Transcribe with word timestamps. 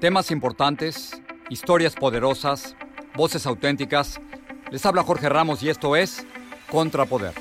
Temas 0.00 0.30
importantes, 0.30 1.20
historias 1.50 1.94
poderosas, 1.94 2.74
voces 3.14 3.44
auténticas. 3.44 4.18
Les 4.70 4.86
habla 4.86 5.02
Jorge 5.02 5.28
Ramos 5.28 5.62
y 5.62 5.68
esto 5.68 5.94
es 5.94 6.26
Contrapoder. 6.70 7.34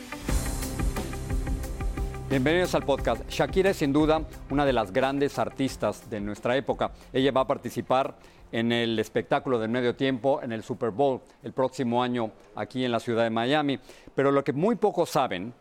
Bienvenidos 2.30 2.76
al 2.76 2.84
podcast. 2.84 3.24
Shakira 3.30 3.70
es 3.70 3.78
sin 3.78 3.94
duda 3.94 4.24
una 4.50 4.66
de 4.66 4.74
las 4.74 4.92
grandes 4.92 5.40
artistas 5.40 6.10
de 6.10 6.20
nuestra 6.20 6.58
época. 6.58 6.92
Ella 7.14 7.32
va 7.32 7.42
a 7.42 7.48
participar 7.48 8.18
en 8.52 8.74
el 8.74 9.00
espectáculo 9.00 9.58
del 9.58 9.70
medio 9.70 9.96
tiempo 9.96 10.42
en 10.44 10.52
el 10.52 10.62
Super 10.62 10.90
Bowl 10.90 11.22
el 11.44 11.54
próximo 11.54 12.04
año 12.04 12.30
aquí 12.56 12.84
en 12.84 12.92
la 12.92 13.00
ciudad 13.00 13.24
de 13.24 13.30
Miami. 13.30 13.80
Pero 14.14 14.34
lo 14.34 14.44
que 14.44 14.52
muy 14.52 14.76
pocos 14.76 15.12
saben 15.12 15.54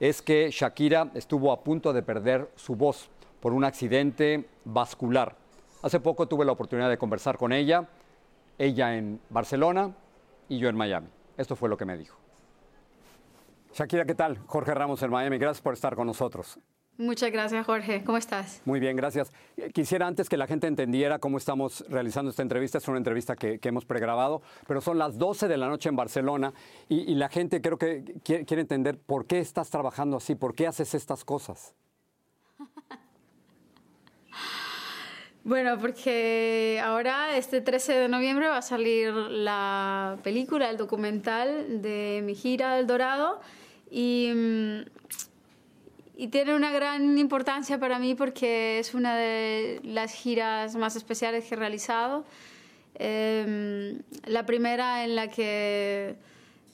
es 0.00 0.22
que 0.22 0.48
Shakira 0.50 1.10
estuvo 1.12 1.52
a 1.52 1.62
punto 1.62 1.92
de 1.92 2.02
perder 2.02 2.50
su 2.56 2.76
voz 2.76 3.10
por 3.40 3.52
un 3.52 3.62
accidente 3.62 4.48
vascular. 4.64 5.44
Hace 5.82 6.00
poco 6.00 6.26
tuve 6.26 6.44
la 6.44 6.52
oportunidad 6.52 6.88
de 6.88 6.98
conversar 6.98 7.36
con 7.36 7.52
ella, 7.52 7.88
ella 8.58 8.96
en 8.96 9.20
Barcelona 9.30 9.94
y 10.48 10.58
yo 10.58 10.68
en 10.68 10.76
Miami. 10.76 11.08
Esto 11.36 11.56
fue 11.56 11.68
lo 11.68 11.76
que 11.76 11.84
me 11.84 11.96
dijo. 11.96 12.18
Shakira, 13.74 14.06
¿qué 14.06 14.14
tal? 14.14 14.38
Jorge 14.46 14.74
Ramos 14.74 15.02
en 15.02 15.10
Miami, 15.10 15.38
gracias 15.38 15.60
por 15.60 15.74
estar 15.74 15.94
con 15.94 16.06
nosotros. 16.06 16.58
Muchas 16.98 17.30
gracias, 17.30 17.66
Jorge. 17.66 18.02
¿Cómo 18.04 18.16
estás? 18.16 18.62
Muy 18.64 18.80
bien, 18.80 18.96
gracias. 18.96 19.30
Quisiera 19.74 20.06
antes 20.06 20.30
que 20.30 20.38
la 20.38 20.46
gente 20.46 20.66
entendiera 20.66 21.18
cómo 21.18 21.36
estamos 21.36 21.84
realizando 21.90 22.30
esta 22.30 22.40
entrevista. 22.40 22.78
Es 22.78 22.88
una 22.88 22.96
entrevista 22.96 23.36
que, 23.36 23.58
que 23.58 23.68
hemos 23.68 23.84
pregrabado, 23.84 24.40
pero 24.66 24.80
son 24.80 24.96
las 24.96 25.18
12 25.18 25.46
de 25.46 25.58
la 25.58 25.68
noche 25.68 25.90
en 25.90 25.96
Barcelona 25.96 26.54
y, 26.88 27.00
y 27.00 27.14
la 27.16 27.28
gente 27.28 27.60
creo 27.60 27.76
que 27.76 28.02
quiere, 28.24 28.46
quiere 28.46 28.62
entender 28.62 28.98
por 28.98 29.26
qué 29.26 29.40
estás 29.40 29.68
trabajando 29.68 30.16
así, 30.16 30.36
por 30.36 30.54
qué 30.54 30.66
haces 30.66 30.94
estas 30.94 31.22
cosas. 31.22 31.74
Bueno, 35.46 35.78
porque 35.78 36.82
ahora, 36.84 37.36
este 37.36 37.60
13 37.60 37.92
de 37.92 38.08
noviembre, 38.08 38.48
va 38.48 38.56
a 38.56 38.62
salir 38.62 39.12
la 39.12 40.18
película, 40.24 40.68
el 40.68 40.76
documental 40.76 41.80
de 41.82 42.20
mi 42.24 42.34
gira 42.34 42.74
del 42.74 42.88
Dorado. 42.88 43.40
Y, 43.88 44.32
mm, 44.34 44.80
y 46.16 46.26
tiene 46.32 46.56
una 46.56 46.72
gran 46.72 47.16
importancia 47.16 47.78
para 47.78 48.00
mí 48.00 48.16
porque 48.16 48.80
es 48.80 48.92
una 48.92 49.16
de 49.16 49.80
las 49.84 50.12
giras 50.14 50.74
más 50.74 50.96
especiales 50.96 51.44
que 51.44 51.54
he 51.54 51.58
realizado. 51.58 52.24
Eh, 52.96 54.00
la 54.24 54.46
primera 54.46 55.04
en 55.04 55.14
la 55.14 55.28
que 55.28 56.16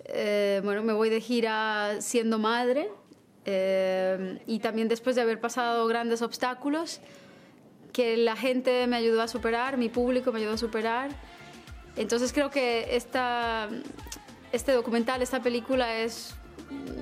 eh, 0.07 0.63
bueno, 0.65 0.83
me 0.83 0.95
voy 0.95 1.11
de 1.11 1.21
gira 1.21 2.01
siendo 2.01 2.39
madre 2.39 2.89
eh, 3.45 4.41
y 4.47 4.61
también 4.61 4.89
después 4.89 5.15
de 5.15 5.21
haber 5.21 5.41
pasado 5.41 5.87
grandes 5.87 6.23
obstáculos 6.23 7.03
que 7.93 8.17
la 8.17 8.37
gente 8.37 8.87
me 8.87 8.97
ayudó 8.97 9.23
a 9.23 9.29
superar, 9.29 9.77
mi 9.77 9.89
público 9.89 10.33
me 10.33 10.41
ayudó 10.41 10.55
a 10.55 10.59
superar. 10.59 11.11
Entonces 11.97 12.33
creo 12.33 12.51
que 12.51 12.97
esta, 12.97 13.69
este 14.53 14.73
documental, 14.73 15.23
esta 15.23 15.43
película 15.43 15.99
es 15.99 16.35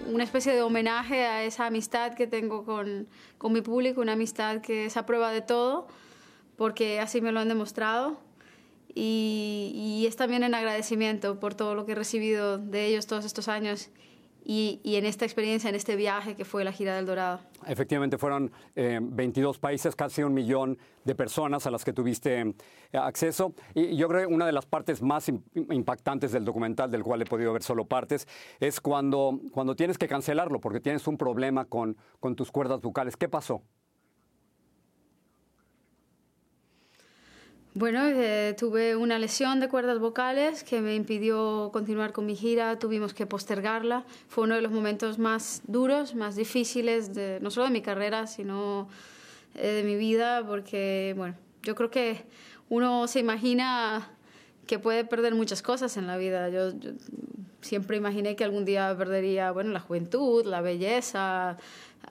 una 0.09 0.25
especie 0.25 0.53
de 0.53 0.63
homenaje 0.63 1.25
a 1.25 1.45
esa 1.45 1.67
amistad 1.67 2.15
que 2.15 2.27
tengo 2.27 2.65
con, 2.65 3.07
con 3.39 3.53
mi 3.53 3.61
público, 3.61 4.01
una 4.01 4.13
amistad 4.13 4.61
que 4.61 4.87
es 4.87 4.97
a 4.97 5.07
prueba 5.07 5.31
de 5.31 5.43
todo, 5.43 5.87
porque 6.57 7.01
así 7.01 7.21
me 7.21 7.31
lo 7.31 7.41
han 7.41 7.49
demostrado. 7.49 8.19
Y, 8.93 9.71
y 9.75 10.07
es 10.07 10.17
también 10.17 10.43
en 10.43 10.53
agradecimiento 10.53 11.39
por 11.39 11.55
todo 11.55 11.77
lo 11.77 11.87
que 11.87 11.93
he 11.93 11.95
recibido 11.95 12.59
de 12.59 12.87
ellos 12.87 13.07
todos 13.07 13.25
estos 13.25 13.47
años 13.47 13.91
y, 14.45 14.81
en 14.85 15.05
esta 15.07 15.25
experiencia, 15.25 15.69
en 15.69 15.77
este 15.77 15.97
viaje 15.97 16.35
que 16.35 16.45
fue 16.45 16.65
la 16.65 16.73
gira 16.73 16.97
del 16.97 17.07
Dorado. 17.07 17.41
Efectivamente, 17.67 18.19
fueron 18.19 18.51
eh, 18.75 18.99
22 19.03 19.59
países, 19.59 19.95
casi 19.95 20.23
un 20.23 20.35
millón 20.35 20.79
de 21.05 21.15
personas 21.15 21.67
a 21.67 21.71
las 21.71 21.85
que 21.85 21.93
tuviste 21.93 22.41
eh, 22.41 22.55
acceso. 22.93 23.55
Y 23.75 23.97
yo 23.97 24.09
creo 24.09 24.29
que 24.29 24.35
una 24.35 24.47
de 24.47 24.53
las 24.53 24.67
partes 24.67 25.03
más 25.03 25.29
impactantes 25.29 26.33
del 26.33 26.45
documental, 26.45 26.91
del 26.91 27.03
cual 27.03 27.23
he 27.23 27.27
podido 27.27 27.53
ver 27.53 27.63
solo 27.63 27.85
partes, 27.85 28.27
es 28.61 28.81
cuando, 28.81 29.41
cuando 29.53 29.77
tienes 29.77 29.99
que 29.99 30.09
cancelarlo 30.09 30.61
porque 30.61 30.81
tienes 30.81 31.07
un 31.07 31.17
problema 31.17 31.65
con, 31.65 31.97
con 32.19 32.37
tus 32.37 32.51
cuerdas 32.51 32.81
vocales. 32.81 33.17
¿Qué 33.17 33.29
pasó? 33.29 33.63
Bueno, 37.75 38.05
eh, 38.05 38.57
tuve 38.59 38.97
una 38.97 39.21
lesión 39.21 39.61
de 39.61 39.69
cuerdas 39.69 40.01
vocales 40.01 40.65
que 40.65 40.81
me 40.81 40.97
impidió 40.97 41.71
continuar 41.73 42.13
con 42.13 42.27
mi 42.27 42.35
gira, 42.35 42.77
tuvimos 42.81 43.15
que 43.15 43.27
postergarla. 43.27 44.03
Fue 44.27 44.43
uno 44.43 44.57
de 44.57 44.61
los 44.61 44.73
momentos 44.73 45.21
más 45.21 45.63
duros, 45.69 46.17
más 46.17 46.35
difíciles, 46.35 47.13
no 47.41 47.49
solo 47.53 47.67
de 47.67 47.73
mi 47.73 47.81
carrera, 47.81 48.27
sino 48.27 48.89
eh, 49.55 49.69
de 49.69 49.85
mi 49.85 49.95
vida, 49.95 50.45
porque, 50.45 51.15
bueno, 51.17 51.37
yo 51.63 51.77
creo 51.77 51.93
que 51.93 52.25
uno 52.71 53.07
se 53.07 53.21
imagina 53.21 54.11
que 54.67 54.81
puede 54.81 55.05
perder 55.05 55.37
muchas 55.37 55.63
cosas 55.63 55.97
en 55.97 56.09
la 56.09 56.17
vida. 56.17 56.51
Siempre 57.61 57.97
imaginé 57.97 58.37
que 58.37 58.45
algún 58.45 58.65
día 58.65 58.95
perdería, 58.97 59.53
bueno, 59.53 59.71
la 59.73 59.81
juventud, 59.81 60.45
la 60.47 60.61
belleza, 60.61 61.57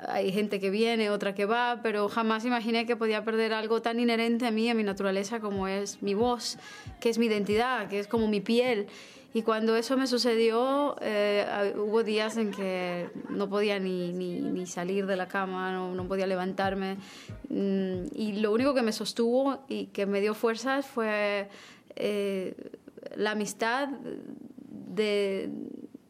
hay 0.07 0.31
gente 0.31 0.59
que 0.59 0.69
viene, 0.69 1.09
otra 1.09 1.35
que 1.35 1.45
va, 1.45 1.79
pero 1.83 2.07
jamás 2.07 2.45
imaginé 2.45 2.85
que 2.85 2.95
podía 2.95 3.23
perder 3.23 3.53
algo 3.53 3.81
tan 3.81 3.99
inherente 3.99 4.45
a 4.45 4.51
mí, 4.51 4.69
a 4.69 4.73
mi 4.73 4.83
naturaleza, 4.83 5.39
como 5.39 5.67
es 5.67 6.01
mi 6.01 6.13
voz, 6.13 6.57
que 6.99 7.09
es 7.09 7.17
mi 7.17 7.25
identidad, 7.25 7.89
que 7.89 7.99
es 7.99 8.07
como 8.07 8.27
mi 8.27 8.39
piel. 8.39 8.87
Y 9.31 9.43
cuando 9.43 9.75
eso 9.75 9.95
me 9.95 10.07
sucedió, 10.07 10.95
eh, 11.01 11.73
hubo 11.77 12.03
días 12.03 12.37
en 12.37 12.49
que 12.49 13.09
no 13.29 13.47
podía 13.47 13.77
ni, 13.77 14.11
ni, 14.11 14.39
ni 14.39 14.65
salir 14.65 15.05
de 15.05 15.15
la 15.15 15.27
cama, 15.27 15.71
no, 15.71 15.93
no, 15.93 16.07
podía 16.07 16.25
levantarme. 16.25 16.97
Mm, 17.49 18.05
y 18.15 18.33
lo 18.39 18.51
único 18.51 18.73
que 18.73 18.81
me 18.81 18.91
sostuvo 18.91 19.59
y 19.67 19.87
que 19.87 20.07
me 20.07 20.19
dio 20.19 20.33
fuerzas 20.33 20.87
fue 20.87 21.47
eh, 21.95 22.55
la 23.15 23.31
amistad 23.31 23.89
de 24.99 25.49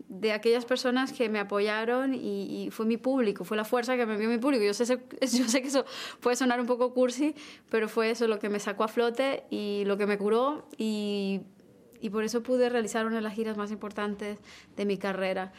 de 0.09 0.33
aquellas 0.33 0.65
personas 0.65 1.13
que 1.13 1.29
me 1.29 1.39
apoyaron 1.39 2.15
y, 2.15 2.69
fue 2.71 2.85
mi 2.87 2.97
público, 2.97 3.45
fue 3.45 3.55
la 3.55 3.63
fuerza 3.63 3.95
que 3.95 4.07
me 4.07 4.17
dio 4.17 4.27
mi 4.27 4.39
público. 4.39 4.63
Yo 4.65 4.73
sé, 4.73 4.85
yo 5.21 5.47
sé 5.47 5.61
que 5.61 5.67
eso 5.67 5.85
puede 6.19 6.35
sonar 6.35 6.59
un 6.59 6.65
poco 6.65 6.93
cursi, 6.93 7.35
pero 7.69 7.87
fue 7.87 8.09
eso 8.09 8.27
lo 8.27 8.39
que 8.39 8.49
me 8.49 8.59
sacó 8.59 8.83
a 8.83 8.87
flote 8.87 9.43
y 9.51 9.83
lo 9.85 9.97
que 9.97 10.07
me 10.07 10.17
curó 10.17 10.67
y, 10.77 11.41
y 12.01 12.09
por 12.09 12.23
eso 12.23 12.41
pude 12.41 12.69
realizar 12.69 13.05
una 13.05 13.17
de 13.17 13.21
las 13.21 13.35
giras 13.35 13.55
más 13.55 13.71
importantes 13.71 14.39
de 14.75 14.85
mi 14.85 14.97
carrera. 14.97 15.53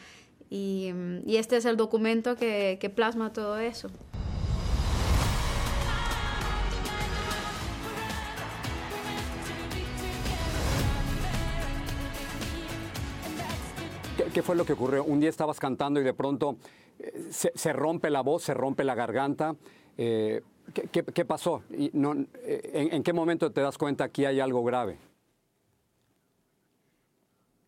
Y, 0.49 0.93
este 1.27 1.55
es 1.55 1.63
el 1.63 1.77
documento 1.77 2.35
que 2.35 2.91
plasma 2.93 3.31
todo 3.31 3.57
eso. 3.57 3.89
¿Qué 14.33 14.41
fue 14.41 14.55
lo 14.55 14.65
que 14.65 14.73
ocurrió? 14.73 15.03
Un 15.03 15.19
día 15.19 15.29
estabas 15.29 15.59
cantando 15.59 15.99
y 15.99 16.03
de 16.03 16.13
pronto 16.13 16.55
eh, 16.99 17.27
se, 17.31 17.51
se, 17.53 17.73
rompe 17.73 18.09
la 18.09 18.21
voz, 18.21 18.43
se 18.43 18.53
rompe 18.53 18.83
la 18.83 18.95
garganta. 18.95 19.55
Eh, 19.97 20.41
¿Qué, 20.91 21.25
pasó? 21.25 21.63
Eh, 21.71 22.89
¿en, 22.91 23.03
qué 23.03 23.11
momento 23.11 23.51
te 23.51 23.59
das 23.59 23.77
cuenta 23.77 24.07
que 24.09 24.27
hay 24.27 24.39
algo 24.39 24.63
grave? 24.63 24.97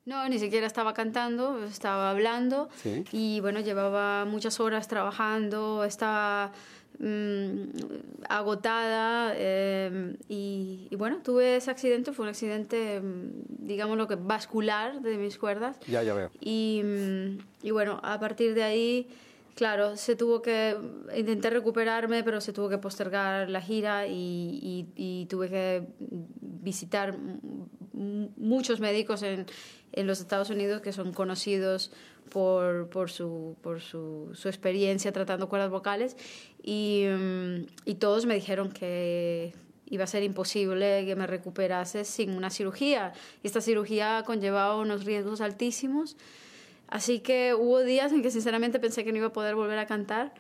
No, 0.05 0.27
ni 0.29 0.39
siquiera 0.39 0.67
estaba 0.67 0.93
cantando, 0.93 1.63
estaba 1.63 2.09
hablando 2.09 2.69
y 3.11 3.39
bueno, 3.41 3.59
llevaba 3.59 4.25
muchas 4.25 4.59
horas 4.59 4.87
trabajando, 4.87 5.83
estaba 5.83 6.51
mm, 6.99 7.63
agotada 8.29 9.33
em, 9.37 10.17
y, 10.29 10.89
bueno, 10.97 11.19
tuve 11.23 11.57
ese 11.57 11.71
accidente, 11.71 12.13
fue 12.13 12.23
un 12.23 12.29
accidente, 12.29 12.99
mm, 12.99 13.65
digamos 13.65 13.97
lo 13.97 14.07
que 14.07 14.15
vascular 14.15 15.01
de 15.01 15.17
mis 15.17 15.37
cuerdas. 15.37 15.77
Ya, 15.87 16.03
ya 16.03 16.13
veo. 16.13 16.31
Y, 16.39 16.81
mm, 16.83 17.37
y 17.63 17.71
bueno, 17.71 17.99
a 18.03 18.19
partir 18.19 18.53
de 18.53 18.63
ahí 18.63 19.07
Claro, 19.55 19.97
se 19.97 20.15
tuvo 20.15 20.41
que, 20.41 20.75
intenté 21.15 21.51
recuperarme, 21.51 22.23
pero 22.23 22.41
se 22.41 22.53
tuvo 22.53 22.69
que 22.69 22.79
postergar 22.79 23.49
la 23.49 23.61
gira 23.61 24.07
y, 24.07 25.27
tuve 25.29 25.49
que 25.49 25.87
visitar 26.41 27.15
muchos 27.93 28.79
médicos 28.79 29.23
en, 29.23 29.45
en, 29.91 30.07
los 30.07 30.19
Estados 30.19 30.49
Unidos 30.49 30.81
que 30.81 30.91
son 30.91 31.13
conocidos 31.13 31.91
por, 32.29 32.89
por, 32.89 33.11
su, 33.11 33.55
por 33.61 33.81
su, 33.81 34.31
su, 34.33 34.47
experiencia 34.47 35.11
tratando 35.11 35.47
cuerdas 35.49 35.69
vocales 35.69 36.17
y, 36.63 37.05
mm, 37.07 37.65
y 37.85 37.95
todos 37.95 38.25
me 38.25 38.35
dijeron 38.35 38.71
que 38.71 39.53
iba 39.93 40.05
a 40.05 40.07
ser 40.07 40.23
imposible 40.23 41.05
que 41.05 41.15
me 41.15 41.27
recuperase 41.27 42.03
sin 42.03 42.31
una 42.31 42.49
cirugía. 42.49 43.13
Y 43.43 43.47
esta 43.47 43.61
cirugía 43.61 44.23
conllevaba 44.25 44.77
unos 44.77 45.05
riesgos 45.05 45.39
altísimos. 45.39 46.17
Así 46.87 47.19
que 47.19 47.53
hubo 47.53 47.81
días 47.81 48.11
en 48.11 48.23
que 48.23 48.31
sinceramente 48.31 48.79
pensé 48.79 49.03
que 49.03 49.11
no 49.11 49.19
iba 49.19 49.27
a 49.27 49.33
poder 49.33 49.55
volver 49.55 49.77
a 49.77 49.85
cantar, 49.85 50.33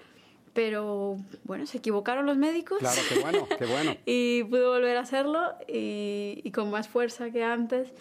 pero 0.53 1.17
bueno, 1.43 1.65
se 1.65 1.79
equivocaron 1.79 2.25
los 2.25 2.37
médicos. 2.37 2.79
Claro, 2.79 3.01
qué 3.09 3.19
bueno, 3.19 3.47
qué 3.57 3.65
bueno. 3.65 3.95
y 4.05 4.43
pude 4.43 4.65
volver 4.65 4.97
a 4.97 5.01
hacerlo 5.01 5.55
y, 5.67 6.49
con 6.51 6.69
más 6.69 6.87
fuerza 6.87 7.31
que 7.31 7.43
antes. 7.43 7.91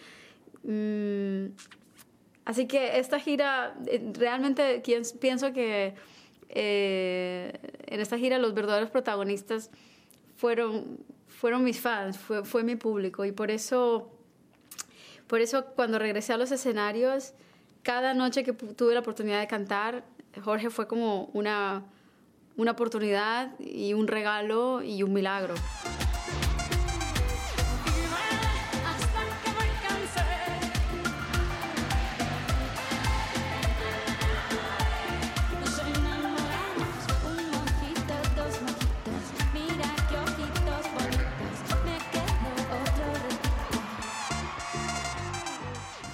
Mm, 0.63 1.47
así 2.45 2.67
que 2.67 2.99
esta 2.99 3.19
gira, 3.19 3.75
eh, 3.87 4.13
realmente 4.15 4.83
pienso 5.19 5.53
que 5.53 5.95
eh, 6.51 7.59
en 7.87 8.01
esta 8.01 8.19
gira 8.19 8.39
los 8.39 8.53
verdaderos 8.53 8.91
protagonistas 8.91 9.71
fueron, 10.37 10.99
fueron 11.29 11.65
mis 11.65 11.81
fans, 11.81 12.19
fue, 12.19 12.45
fue 12.45 12.63
mi 12.63 12.77
público 12.77 13.25
y 13.25 13.33
por 13.33 13.51
eso, 13.51 14.11
por 15.27 15.41
eso 15.41 15.65
cuando 15.75 15.99
regresé 15.99 16.35
a 16.35 16.37
los 16.37 16.53
escenarios, 16.53 17.33
cada 17.83 18.13
noche 18.13 18.45
que 18.45 18.53
tuve 18.53 18.93
la 18.93 19.01
oportunidad 19.01 19.41
de 19.41 19.47
cantar, 19.47 20.05
Jorge 20.45 20.69
fue 20.69 20.87
como 20.87 21.31
una, 21.33 21.85
una 22.57 22.73
oportunidad 22.73 23.59
y 23.59 23.95
un 23.95 24.07
regalo 24.07 24.83
y 24.83 25.03
un 25.03 25.13
milagro. 25.13 25.55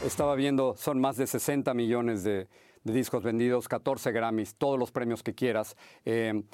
Estaba 0.09 0.37
viendo, 0.37 0.75
son 0.79 1.03
más 1.03 1.19
de 1.19 1.27
60 1.27 1.75
millones 1.75 2.25
de, 2.25 2.49
discos 2.83 3.23
vendidos, 3.23 3.69
14 3.69 4.11
Grammys, 4.11 4.55
todos 4.55 4.79
los 4.79 4.91
premios 4.91 5.23
que 5.23 5.35
quieras. 5.35 5.77
Eh, 6.07 6.45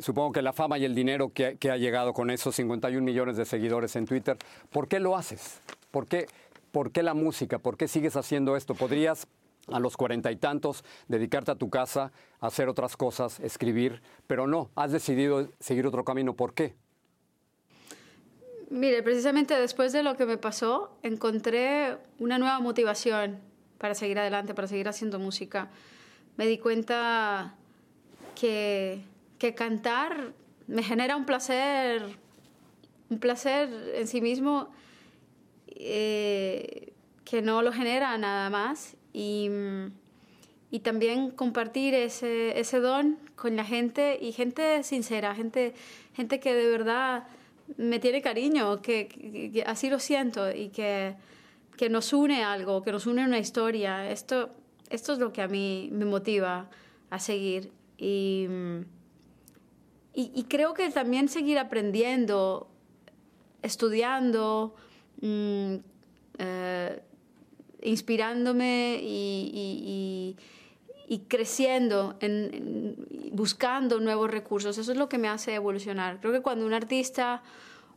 supongo 0.00 0.32
que 0.32 0.42
la 0.42 0.52
fama 0.52 0.78
y 0.78 0.84
el 0.84 0.96
dinero 0.96 1.32
que, 1.32 1.56
ha 1.70 1.76
llegado 1.76 2.12
con 2.12 2.28
esos 2.28 2.56
51 2.56 3.04
millones 3.04 3.36
de 3.36 3.44
seguidores 3.44 3.94
en 3.94 4.06
Twitter, 4.06 4.36
¿por 4.72 4.88
qué 4.88 4.98
lo 4.98 5.16
haces? 5.16 5.60
¿Por 5.92 6.08
qué, 6.08 6.26
¿Por 6.72 6.90
qué 6.90 7.04
la 7.04 7.14
música? 7.14 7.60
¿Por 7.60 7.76
qué 7.76 7.86
sigues 7.86 8.16
haciendo 8.16 8.56
esto? 8.56 8.74
¿Podrías 8.74 9.28
a 9.68 9.78
los 9.78 9.96
cuarenta 9.96 10.32
y 10.32 10.36
tantos 10.36 10.84
dedicarte 11.06 11.52
a 11.52 11.54
tu 11.54 11.70
casa, 11.70 12.10
hacer 12.40 12.68
otras 12.68 12.96
cosas, 12.96 13.38
escribir, 13.38 14.02
pero 14.26 14.48
no, 14.48 14.70
has 14.74 14.90
decidido 14.90 15.48
seguir 15.60 15.86
otro 15.86 16.04
camino. 16.04 16.34
¿Por 16.34 16.52
qué? 16.52 16.74
Mire, 18.70 19.02
precisamente 19.02 19.54
después 19.54 19.92
de 19.92 20.02
lo 20.02 20.16
que 20.16 20.26
me 20.26 20.38
pasó, 20.38 20.96
encontré 21.02 21.98
una 22.18 22.38
nueva 22.38 22.60
motivación 22.60 23.38
para 23.78 23.94
seguir 23.94 24.18
adelante, 24.18 24.54
para 24.54 24.68
seguir 24.68 24.88
haciendo 24.88 25.18
música. 25.18 25.68
Me 26.36 26.46
di 26.46 26.58
cuenta 26.58 27.54
que, 28.34 29.02
cantar 29.54 30.32
me 30.66 30.82
genera 30.82 31.16
un 31.16 31.26
placer, 31.26 32.02
un 33.10 33.18
placer 33.18 33.68
en 33.94 34.06
sí 34.06 34.22
mismo 34.22 34.70
eh, 35.66 36.94
que 37.26 37.42
no 37.42 37.60
lo 37.60 37.70
genera 37.70 38.16
nada 38.16 38.48
más. 38.48 38.96
Y, 39.12 39.50
y 40.70 40.80
también 40.80 41.30
compartir 41.30 41.94
ese, 41.94 42.58
ese 42.58 42.80
don 42.80 43.18
con 43.36 43.54
la 43.54 43.64
gente 43.64 44.18
y 44.20 44.32
gente 44.32 44.82
sincera, 44.82 45.34
gente, 45.34 45.74
gente 46.14 46.40
que 46.40 46.54
de 46.54 46.68
verdad 46.70 47.24
me 47.76 47.98
tiene 47.98 48.22
cariño, 48.22 48.80
que, 48.82 49.64
así 49.66 49.90
lo 49.90 49.98
siento 49.98 50.50
y 50.50 50.68
que, 50.68 51.16
que, 51.76 51.88
nos 51.88 52.12
une 52.12 52.44
algo, 52.44 52.82
que 52.82 52.92
nos 52.92 53.06
une 53.06 53.24
una 53.24 53.38
historia. 53.38 54.10
Esto, 54.10 54.50
esto 54.90 55.12
es 55.12 55.18
lo 55.18 55.32
que 55.32 55.42
a 55.42 55.48
mí 55.48 55.88
me 55.92 56.04
motiva 56.04 56.68
a 57.10 57.18
seguir. 57.18 57.72
Y, 57.98 58.46
y, 60.14 60.44
creo 60.44 60.74
que 60.74 60.88
también 60.90 61.28
seguir 61.28 61.58
aprendiendo, 61.58 62.68
estudiando, 63.62 64.74
mm, 65.20 65.74
eh, 66.38 67.02
inspirándome 67.82 68.98
y, 69.02 69.50
y 69.54 70.36
creciendo, 71.28 72.16
en, 72.20 72.96
buscando 73.32 74.00
nuevos 74.00 74.30
recursos. 74.30 74.78
Eso 74.78 74.92
es 74.92 74.98
lo 74.98 75.08
que 75.08 75.18
me 75.18 75.28
hace 75.28 75.54
evolucionar. 75.54 76.20
Creo 76.20 76.32
que 76.32 76.40
cuando 76.40 76.66
un 76.66 76.74
artista 76.74 77.42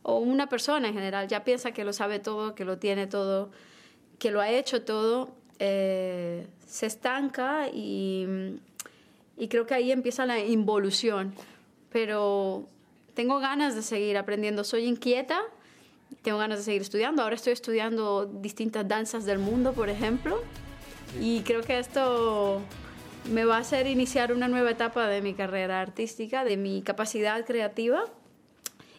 o 0.02 0.18
una 0.18 0.48
persona 0.48 0.88
en 0.88 0.94
general 0.94 1.28
ya 1.28 1.44
piensa 1.44 1.72
que 1.72 1.84
lo 1.84 1.92
sabe 1.92 2.18
todo, 2.18 2.54
que 2.54 2.64
lo 2.64 2.78
tiene 2.78 3.06
todo, 3.06 3.50
que 4.18 4.30
lo 4.30 4.40
ha 4.40 4.50
hecho 4.50 4.82
todo, 4.82 5.30
eh, 5.58 6.46
se 6.66 6.86
estanca 6.86 7.68
y, 7.68 8.26
y 9.36 9.48
creo 9.48 9.66
que 9.66 9.74
ahí 9.74 9.92
empieza 9.92 10.26
la 10.26 10.38
involución. 10.38 11.34
Pero 11.90 12.66
tengo 13.14 13.38
ganas 13.40 13.74
de 13.74 13.82
seguir 13.82 14.16
aprendiendo, 14.18 14.64
soy 14.64 14.84
inquieta, 14.84 15.40
tengo 16.22 16.38
ganas 16.38 16.58
de 16.58 16.64
seguir 16.64 16.82
estudiando. 16.82 17.22
Ahora 17.22 17.34
estoy 17.34 17.52
estudiando 17.52 18.26
distintas 18.26 18.86
danzas 18.86 19.24
del 19.24 19.38
mundo, 19.38 19.72
por 19.72 19.88
ejemplo, 19.88 20.42
y 21.20 21.40
creo 21.40 21.62
que 21.62 21.78
esto 21.78 22.60
me 23.30 23.44
va 23.44 23.56
a 23.56 23.60
hacer 23.60 23.86
iniciar 23.86 24.32
una 24.32 24.48
nueva 24.48 24.70
etapa 24.70 25.06
de 25.08 25.22
mi 25.22 25.34
carrera 25.34 25.80
artística, 25.80 26.44
de 26.44 26.56
mi 26.56 26.82
capacidad 26.82 27.44
creativa. 27.44 28.04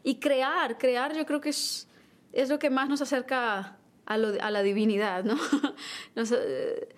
Y 0.03 0.15
crear, 0.15 0.77
crear 0.77 1.15
yo 1.15 1.25
creo 1.25 1.41
que 1.41 1.49
es, 1.49 1.87
es 2.31 2.49
lo 2.49 2.59
que 2.59 2.69
más 2.69 2.89
nos 2.89 3.01
acerca 3.01 3.77
a, 4.05 4.17
la 4.17 4.61
divinidad, 4.63 5.23
¿no? 5.23 5.37
Eh, 6.15 6.89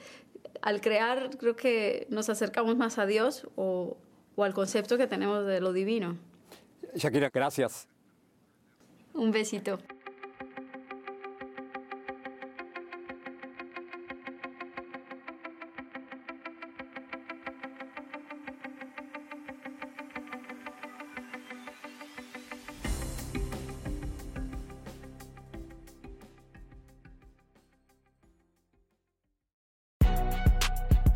al 0.61 0.79
crear 0.81 1.37
creo 1.37 1.55
que 1.55 2.05
nos 2.09 2.29
acercamos 2.29 2.77
más 2.77 2.97
a 2.97 3.05
Dios 3.05 3.47
o, 3.55 3.97
o 4.35 4.43
al 4.43 4.53
concepto 4.53 4.97
que 4.97 5.07
tenemos 5.07 5.45
de 5.45 5.59
lo 5.59 5.73
divino. 5.73 6.17
Shakira, 6.95 7.29
gracias. 7.29 7.87
Un 9.13 9.31
besito. 9.31 9.79